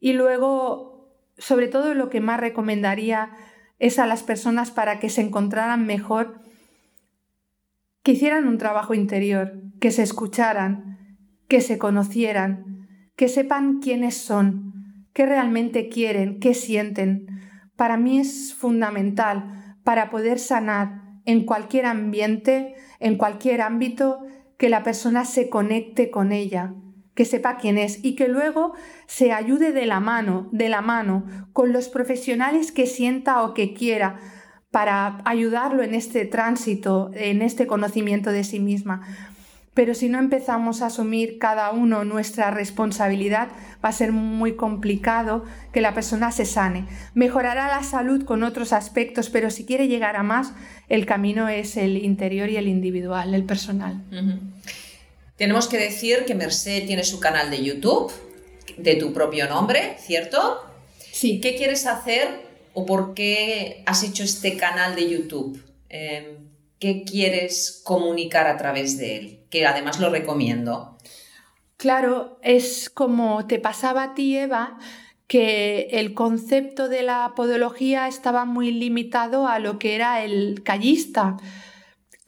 [0.01, 0.90] y luego,
[1.41, 3.31] sobre todo lo que más recomendaría
[3.79, 6.41] es a las personas para que se encontraran mejor,
[8.03, 12.87] que hicieran un trabajo interior, que se escucharan, que se conocieran,
[13.17, 17.27] que sepan quiénes son, qué realmente quieren, qué sienten.
[17.75, 24.21] Para mí es fundamental para poder sanar en cualquier ambiente, en cualquier ámbito,
[24.59, 26.75] que la persona se conecte con ella,
[27.15, 28.73] que sepa quién es y que luego
[29.07, 33.75] se ayude de la mano, de la mano, con los profesionales que sienta o que
[33.75, 34.17] quiera
[34.71, 39.03] para ayudarlo en este tránsito, en este conocimiento de sí misma.
[39.75, 43.49] Pero si no empezamos a asumir cada uno nuestra responsabilidad,
[43.85, 46.87] va a ser muy complicado que la persona se sane.
[47.15, 50.53] Mejorará la salud con otros aspectos, pero si quiere llegar a más,
[50.89, 54.03] el camino es el interior y el individual, el personal.
[55.41, 58.13] Tenemos que decir que Merced tiene su canal de YouTube
[58.77, 60.63] de tu propio nombre, ¿cierto?
[61.13, 61.41] Sí.
[61.41, 62.29] ¿Qué quieres hacer
[62.75, 65.65] o por qué has hecho este canal de YouTube?
[65.89, 69.41] Em, ¿Qué quieres comunicar a través de él?
[69.49, 70.99] Que además lo recomiendo.
[71.79, 74.77] Claro, es como te pasaba a ti, Eva,
[75.27, 81.39] que el concepto de la podología estaba muy limitado a lo que era el callista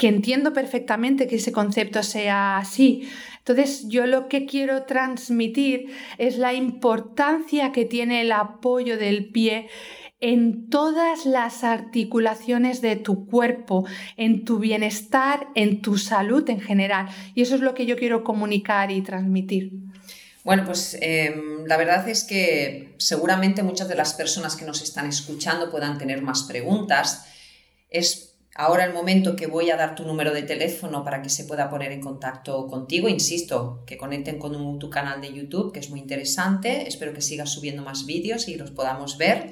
[0.03, 3.09] que entiendo perfectamente que ese concepto sea así.
[3.39, 9.69] Entonces, yo lo que quiero transmitir es la importancia que tiene el apoyo del pie
[10.19, 13.87] en todas las articulaciones de tu cuerpo,
[14.17, 17.09] en tu bienestar, en tu salud en general.
[17.37, 19.71] Y eso es lo que yo quiero comunicar y transmitir.
[20.43, 25.07] Bueno, pues em, la verdad es que seguramente muchas de las personas que nos están
[25.07, 27.27] escuchando puedan tener más preguntas.
[27.89, 31.45] Es Ahora el momento que voy a dar tu número de teléfono para que se
[31.45, 33.09] pueda poner en contacto contigo.
[33.09, 36.87] Insisto, que conecten con tu canal de YouTube, que es muy interesante.
[36.87, 39.51] Espero que sigas subiendo más vídeos y los podamos ver.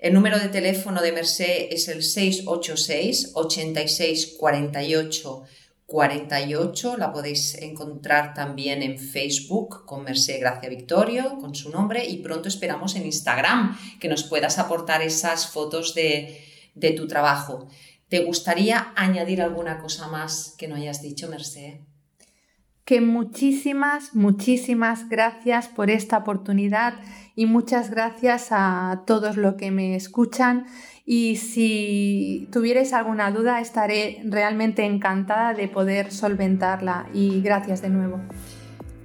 [0.00, 5.44] El número de teléfono de Merced es el 686 86 48
[5.86, 6.96] 48.
[6.96, 12.04] La podéis encontrar también en Facebook con Merced Gracia Victorio, con su nombre.
[12.04, 16.42] Y pronto esperamos en Instagram que nos puedas aportar esas fotos de,
[16.74, 17.68] de tu trabajo.
[18.12, 21.76] ¿Te gustaría añadir alguna cosa más que no hayas dicho, Merced?
[22.84, 26.92] Que muchísimas, muchísimas gracias por esta oportunidad
[27.36, 30.66] y muchas gracias a todos los que me escuchan.
[31.06, 37.08] Y si tuvierais alguna duda, estaré realmente encantada de poder solventarla.
[37.14, 38.20] Y gracias de nuevo.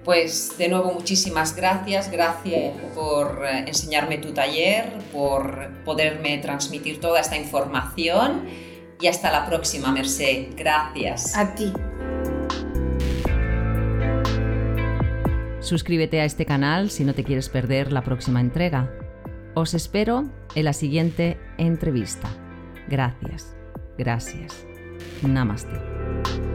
[0.04, 7.22] Pues de nuevo muchísimas gracias, gracias por eh, enseñarme tu taller, por poderme transmitir toda
[7.22, 8.67] esta información
[9.00, 10.50] y hasta la próxima, Merced.
[10.56, 11.38] Gracias.
[11.38, 11.72] A ti.
[15.60, 18.90] Suscríbete a este canal si no te quieres perder la próxima entrega.
[19.54, 20.24] Os espero
[20.56, 22.30] en la siguiente entrevista.
[22.88, 23.56] Gracias.
[23.98, 24.66] Gracias.
[25.22, 26.47] Namaste.